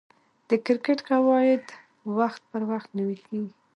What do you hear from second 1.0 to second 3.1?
قواعد وخت پر وخت